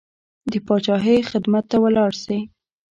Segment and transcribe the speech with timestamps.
[0.51, 2.39] د پاچاهۍ خدمت ته ولاړ شي.